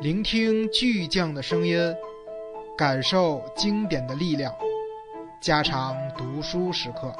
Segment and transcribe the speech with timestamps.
[0.00, 1.76] 聆听巨匠的声音，
[2.76, 4.54] 感受经典的力量，
[5.42, 7.12] 加长读书时刻。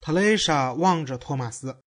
[0.00, 1.78] 特蕾莎望着托马斯，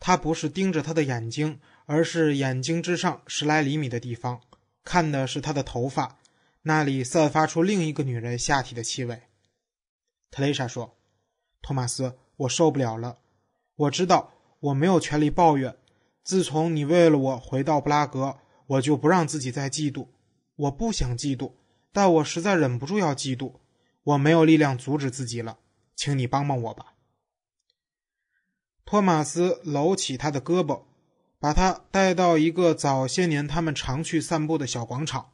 [0.00, 4.40] 他不是盯着他的眼睛，而是眼睛之上十来厘米的地方，
[4.82, 6.18] 看的是他的头发，
[6.68, 9.22] 那里散发出另一个女人下体的气味。
[10.32, 10.98] 特蕾莎说
[11.62, 13.18] ：“托马斯，我受不了了。
[13.76, 15.76] 我知道我没有权利抱怨。
[16.24, 20.08] 自从你为了我回到布拉格，我就不让自己再嫉妒。
[20.56, 21.52] 我不想嫉妒，
[21.92, 23.60] 但我实在忍不住要嫉妒。
[24.02, 25.58] 我没有力量阻止自己了，
[25.94, 26.94] 请你帮帮我吧。”
[28.84, 30.82] 托马斯搂起他的胳膊，
[31.38, 35.30] 把他带到一个早些年他们常去散步的小广场。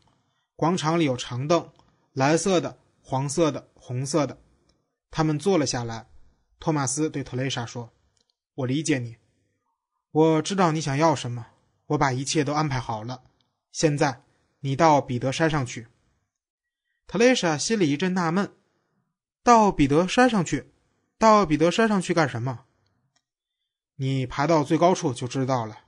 [0.63, 1.73] 广场里有长凳，
[2.13, 4.39] 蓝色的、黄色的、红色的。
[5.11, 6.07] 他们坐了下来。
[6.61, 7.91] 托马斯对特蕾莎说
[8.55, 9.17] ：“我理解你，
[10.13, 11.49] 我知道你想要什么。
[11.87, 13.25] 我把一切都安排好了。
[13.73, 14.23] 现在，
[14.61, 15.89] 你到彼得山上去。”
[17.09, 18.53] 特蕾莎心里一阵纳闷
[19.43, 20.71] ：“到彼得山上去？
[21.19, 22.67] 到彼得山上去干什么？”
[23.99, 25.81] 你爬到最高处就知道了。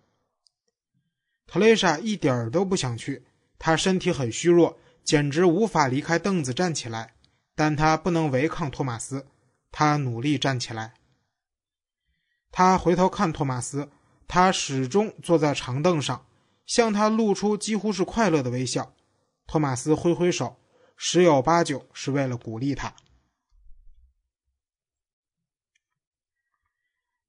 [1.47, 3.25] 特蕾莎一点都不想去，
[3.67, 7.15] 他身体很虚弱，简直无法离开凳子站起来。
[7.55, 9.27] 但他不能违抗托马斯，
[9.73, 10.93] 他努力站起来。
[12.53, 13.89] 他回头看托马斯，
[14.29, 16.27] 他始终坐在长凳上，
[16.67, 18.95] 向他露出几乎是快乐的微笑。
[19.47, 20.59] 托马斯挥挥手，
[20.95, 22.95] 十有八九是为了鼓励他。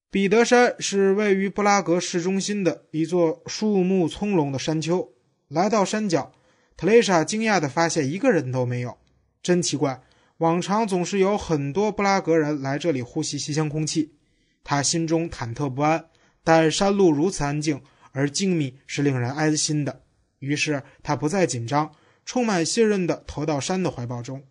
[0.10, 5.15] 彼得山是位于布拉格市中心的一座树木葱茏的山丘。
[5.48, 6.32] 来到山脚，
[6.76, 8.98] 特蕾莎惊讶地发现一个人都没有，
[9.44, 10.02] 真奇怪！
[10.40, 14.16] 往常总是有很多布拉格人来这里呼吸新鲜空气。
[14.64, 16.06] 他心中忐忑不安，
[16.44, 17.82] 但山路如此安静
[18.12, 20.02] 而静谧，是令人安心的。
[20.40, 21.92] 于是他不再紧张，
[22.26, 24.44] 充满信任地投到山的怀抱中。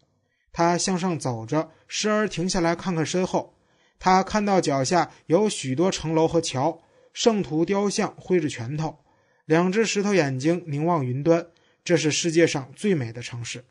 [0.53, 3.55] 他向上走着，时而停下来看看身后。
[3.99, 6.81] 他看到脚下有许多城楼和桥，
[7.13, 9.01] 圣徒雕像挥着拳头，
[9.45, 11.47] 两只石头眼睛凝望云端。
[11.85, 13.67] 这是世界上最美的城市。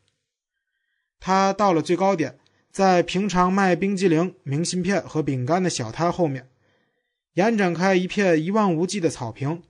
[1.19, 2.37] 他到了最高点，
[2.71, 6.47] 在平常卖冰激凌、明信片和饼干的小摊后面，
[7.33, 9.63] 延展开一片一望无际的草坪，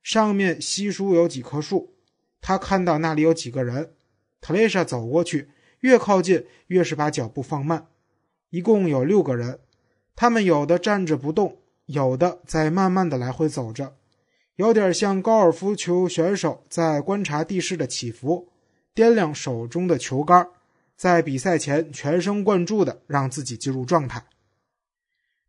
[0.00, 1.94] 上面稀疏有几棵树。
[2.40, 3.94] 他看到那里有几个人。
[4.40, 7.88] 特蕾莎走过去，越靠近越是把脚步放慢。
[8.50, 9.58] 一共有六个人。
[10.14, 13.96] 他们有的站着不动，有的在慢慢的来回走着，
[14.58, 18.48] 有点像高尔夫球选手在观察地势的起伏，
[18.92, 20.48] 掂量手中的球杆，
[20.96, 24.24] 在比赛前全神贯注的让自己进入状态。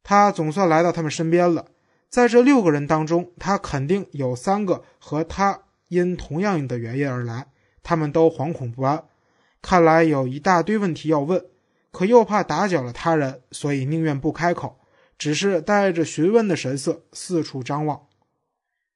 [0.03, 1.65] 他总算来到他们身边了，
[2.07, 7.47] 在这六个人当中，他肯定有三个和他因同样的原因而来，
[7.81, 9.05] 他们都惶恐不安，
[9.59, 11.43] 看来有一大堆问题要问。
[11.91, 14.77] 可又怕打搅了他人，所以宁愿不开口，
[15.17, 17.99] 只是带着询问的神色四处张望。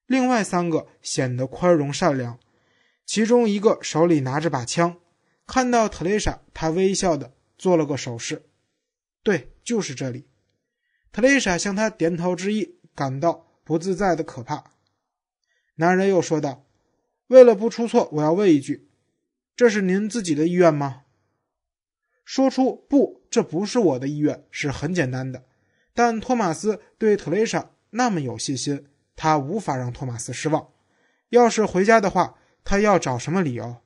[0.05, 2.39] 另外三个显得宽容善良，
[3.05, 4.97] 其中一个手里拿着把枪，
[5.47, 8.45] 看到特蕾莎，他微笑的做了个手势
[9.23, 10.27] ：“对，就是这里。”
[11.11, 14.71] 特蕾莎向他点头致意，感到不自在的可怕。
[15.75, 16.65] 男人又说道
[17.27, 18.87] ：“为了不出错，我要问一句，
[19.55, 21.03] 这是您自己的意愿吗？”
[22.25, 25.43] 说出不，这不是我的意愿，是很简单的。
[25.93, 28.87] 但托马斯对特蕾莎那么有信心，
[29.23, 30.67] 他无法让托马斯失望。
[31.29, 32.35] 要是回家的话，
[32.65, 33.77] 他要找什么理由？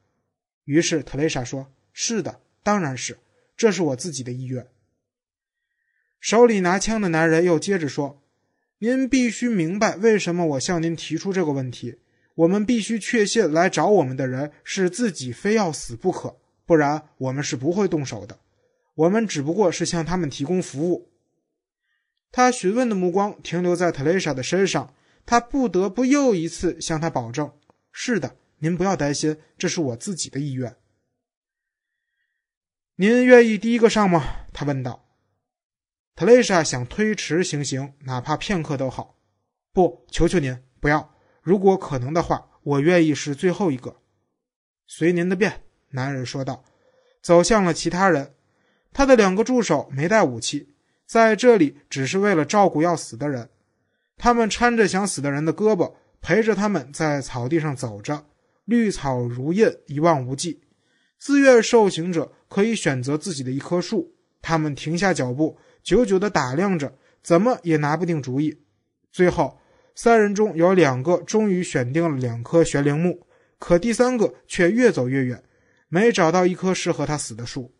[0.64, 3.20] 于是特蕾莎说：“是的，当然是，
[3.56, 4.66] 这是我自己的意愿。”
[6.20, 8.24] 手里拿枪的男人又接着说
[8.82, 12.00] ：“您必须明白为什么我向您提出这个问题。
[12.34, 18.40] 我们必须确信来找我们的人是自己非要死不可。”不然我们是不会动手的，
[18.96, 21.12] 我们只不过是向他们提供服务。
[22.32, 24.96] 他询问的目光停留在特蕾莎的身上，
[25.28, 27.52] 他不得不又一次向他保证
[27.92, 30.78] ：“是的，您不要担心，这是我自己的意愿。”
[32.96, 34.24] 您愿意第一个上吗？
[34.54, 35.06] 他问道。
[36.16, 39.20] 特蕾莎想推迟行刑，哪怕片刻都好。
[39.74, 41.14] 不，求求您不要。
[41.42, 44.02] 如果可能的话，我愿意是最后一个。
[44.88, 45.66] 随您的便。
[45.90, 46.64] 男人说道，
[47.22, 48.34] 走向了其他人。
[48.94, 50.74] 他的两个助手没带武器，
[51.06, 53.50] 在这里只是为了照顾要死的人。
[54.18, 58.26] 他们搀着想死的人的胳膊，陪着他们在草地上走着。
[58.66, 60.62] 绿草如茵，一望无际。
[61.18, 66.94] 自愿受刑者可以选择自己的一棵树，他们停下脚步，久久地打量着，
[67.24, 68.60] 怎么也拿不定主意。
[69.12, 69.58] 最后，
[69.96, 73.26] 三人中有两个终于选定了两棵悬铃木，
[73.58, 75.42] 可第三个却越走越远，
[75.88, 77.74] 没找到一棵适合他死的树。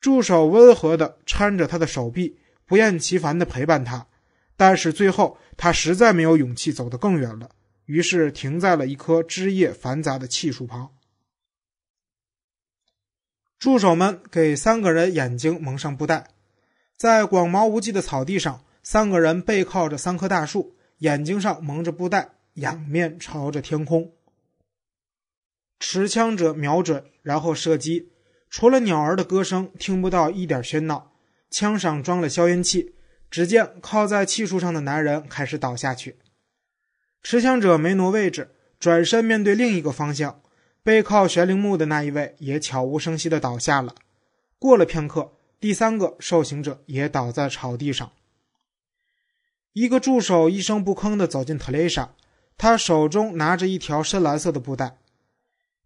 [0.00, 4.06] 助手温和地搀着他的手臂，不厌其烦地陪伴他，
[4.58, 7.48] 但是最后他实在没有勇气走得更远了，
[7.86, 10.90] 于是停在了一棵枝叶繁杂的气树旁。
[13.56, 16.30] 助手们给三个人眼睛蒙上布袋，
[16.96, 24.12] 在广袤无际的草地上，三个人背靠着三棵大树，眼睛上蒙着布袋，仰面朝着天空。
[25.78, 28.10] 持枪者瞄准，然后射击。
[28.50, 31.12] 除了鸟儿的歌声，听不到一点喧闹。
[31.48, 32.94] 枪上装了消音器。
[33.30, 36.16] 只见靠在气树上的男人开始倒下去。
[37.22, 40.40] 持枪者没挪位置，转身面对另一个方向。
[40.82, 43.94] 背靠玄铃木的那一位也悄无声息地倒下了。
[44.58, 48.10] 过了片刻，第三个受刑者也倒在草地上。
[49.74, 52.14] 一个助手一声不吭地走进特蕾莎，
[52.56, 54.96] 他手中拿着一条深蓝色的布袋。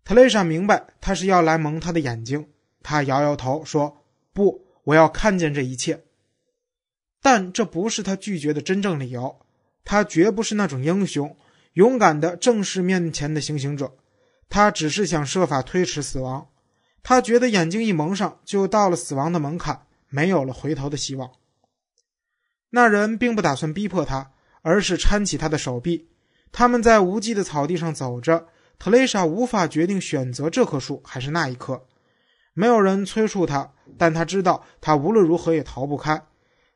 [0.05, 2.49] 特蕾莎明白他是要来蒙他的眼睛，
[2.83, 6.05] 他摇摇头说：“不，我要看见这一切。”
[7.23, 9.39] 但这不是他拒绝的真正理由。
[9.85, 11.35] 他绝不是那种英雄，
[11.73, 13.95] 勇敢的正视面前的行刑者。
[14.49, 16.49] 他只是想设法推迟死亡。
[17.03, 21.31] 他觉得眼睛一蒙上，就到了死亡的门槛，没有了回头的希望。
[22.71, 24.33] 那人并不打算逼迫他，
[24.63, 26.09] 而是搀起他的手臂。
[26.53, 28.49] 他们在无际的草地上走着。
[28.79, 31.87] 特蕾莎无法决定选择这棵树还是那一棵。
[32.53, 36.21] 没有人催促他，但他知道他无论如何也逃不开。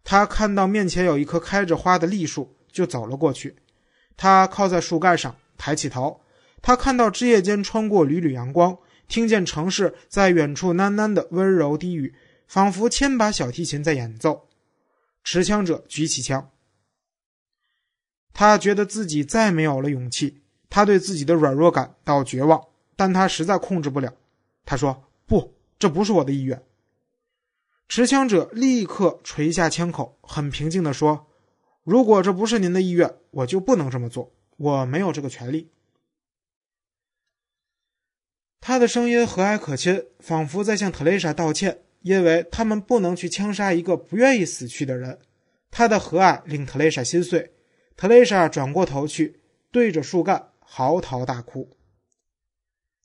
[0.08, 3.56] 他看到面前有一棵开着花的栗树，就走了过去。
[4.16, 6.20] 他靠在树干上，抬起头。
[6.62, 12.14] 他看到枝叶间穿过缕缕阳光，听见城市在远处喃喃的温柔低语，
[12.46, 14.46] 仿佛千把小提琴在演奏。
[15.24, 16.50] 持枪者举起枪，
[18.32, 22.64] 他觉得自己再没有了勇气，他对自己的软弱感到绝望，
[22.94, 24.14] 但他实在控制不了。
[24.64, 26.62] 他说：“不，这不是我的意愿。”
[27.88, 31.26] 持枪者立刻垂下枪口，很平静地说
[31.84, 35.70] ：“如果这不是您的意愿，我就不能这么做，我没有这个权利。”
[38.60, 45.20] 他的声音和蔼可亲，仿佛在向特蕾莎道歉，因为他们不能去枪杀一个不愿意死去的人。
[45.70, 47.52] 他的和蔼令特蕾莎心碎。
[47.96, 49.40] 特蕾莎转过头去，
[49.70, 51.76] 对着树干嚎啕大哭。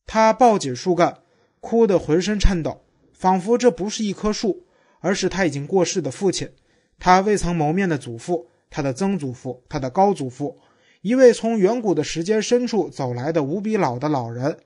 [0.06, 1.22] 他抱紧树干，
[1.60, 2.84] 哭得浑身颤抖，
[3.14, 4.66] 仿佛这不是一棵树，
[5.02, 6.50] 而是他已经过世的父亲，
[6.98, 10.58] 他未曾谋面的祖父，他的曾祖父，他的高祖父，
[11.02, 14.58] 一位从远古的时间深处走来的无比老的老人。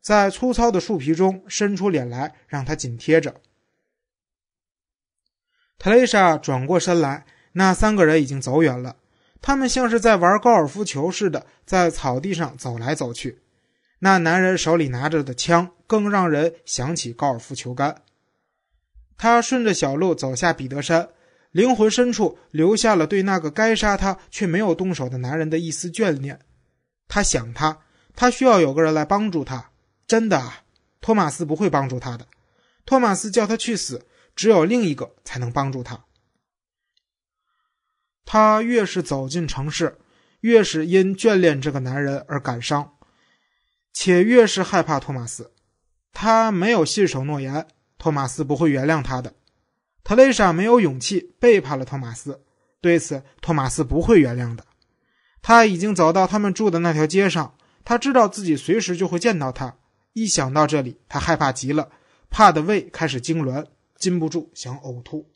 [0.00, 3.36] 在粗糙的树皮中伸出脸来，让他紧贴着。
[5.78, 8.96] 特蕾莎转过身来，那三个人已经走远了。
[9.40, 13.42] 他们像是在玩高尔夫球似的，在草地上走来走去。
[14.00, 18.02] 那男人手里拿着的枪更让人想起高尔夫球杆。
[19.22, 21.08] 他顺着小路走下彼得山，
[21.52, 26.40] 灵魂深处留下了对那个该杀他却没有动手的男人的一丝眷恋。
[27.06, 27.78] 他想他，
[28.16, 29.70] 他需要有个人来帮助他。
[30.08, 30.64] 真的啊，
[31.00, 32.26] 托马斯不会帮助他的。
[32.84, 36.04] 托马斯叫他去死，只有另一个才能帮助他。
[38.24, 39.98] 他越是走进城市，
[40.40, 42.94] 越是因眷恋这个男人而感伤，
[43.92, 45.52] 且越是害怕托马斯。
[46.12, 47.68] 他没有信守诺言，
[48.02, 49.32] 托马斯不会原谅他的。
[50.02, 52.42] 特蕾莎没有勇气背叛了托马斯，
[52.80, 54.66] 对此托马斯不会原谅的。
[55.40, 59.76] 他已经走到他们住的那条街上，他知道自己随时就会见到他。
[60.14, 61.92] 一想到这里，他害怕极了，
[62.28, 65.30] 怕的胃开始痉挛，禁不住想呕吐。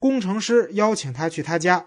[0.00, 1.86] 工程师邀请他去他家，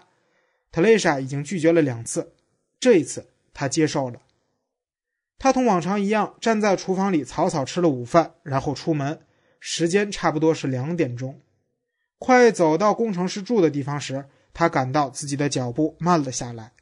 [0.72, 2.32] 特蕾莎已经拒绝了两次，
[2.80, 4.22] 这一次他接受了。
[5.38, 9.20] 他同往常一样站在厨房里草草吃了午饭，然后出门。
[9.60, 11.40] 时间差不多是两点钟。
[12.18, 16.72] 快走到工程师住的地方时，他感到自己的脚步慢了下来。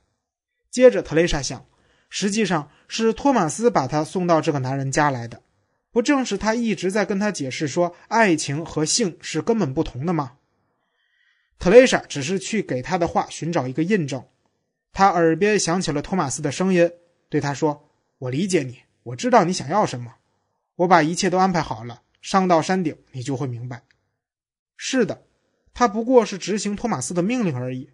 [0.70, 1.66] 接着，特蕾莎想。
[2.10, 5.42] 实际上是托马斯把他送到这个男人家来的，
[5.90, 10.34] 不正是他一直在跟他解释说爱情和性是根本不同的吗？
[11.58, 14.22] 特蕾莎只是去给他的话寻找一个印证。
[14.92, 16.88] 他耳边响起了托马斯的声音，
[17.28, 17.88] 对他说
[18.24, 20.14] ：“我理解你，我知道你想要什么，
[20.76, 23.82] 我把一切都安排好了，上到山顶你就会明白。”
[24.76, 25.24] 是的，
[25.74, 27.90] 他不过是执行托马斯的命令而已。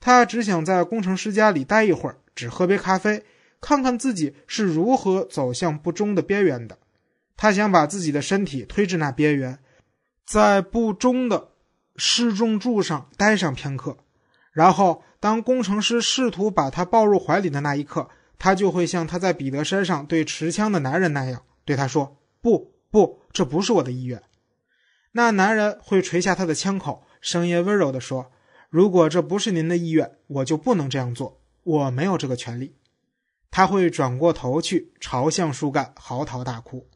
[0.00, 2.18] 他只想在工程师家里待一会儿。
[2.34, 3.24] 只喝杯咖啡，
[3.60, 6.78] 看看自己是如何走向不忠的边缘的。
[7.36, 9.58] 他想把自己的身体推至那边缘，
[10.26, 11.52] 在不忠的
[11.96, 13.96] 失重柱上待上片刻，
[14.52, 24.22] 然后当工程师试图把他抱入怀里的那一刻，他就会像他在彼得山上对持枪的男人那样对他说：“不，不，这不是我的意愿。”
[25.12, 28.30] 那男人会垂下他的枪口，声音温柔地说
[28.68, 31.40] ：“如果这不是您的意愿，我就不能这样做。
[31.62, 32.74] 我没有这个权利。”
[33.50, 36.86] 他会转过头去，朝向树干嚎啕大哭。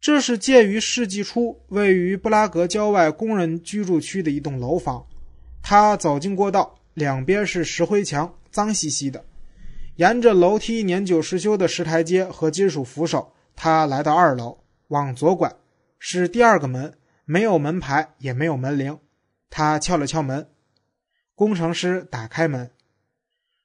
[0.00, 5.06] 这是建于世纪初、位于布拉格郊外工人居住区的一栋楼房。
[5.62, 9.22] 他走进过道，两边是石灰墙，脏兮兮的。
[9.96, 15.54] 沿着楼梯年久失修的石台阶和金属扶手，他来到二楼，往左拐。
[15.98, 16.94] 是第二个门，
[17.26, 18.98] 没有门牌，也没有门铃。
[19.50, 20.48] 他敲了敲门，
[21.34, 22.70] 工程师打开门。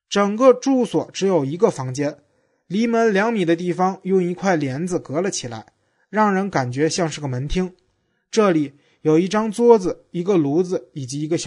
[0.09, 2.17] 整个住所只有一个房间，
[2.67, 5.67] 离门两米的地方用一块帘子隔了起来，
[6.09, 7.73] 让人感觉像是个门厅。
[8.29, 8.73] 这里
[9.03, 11.39] 有一张桌子、一个炉子以及一个小。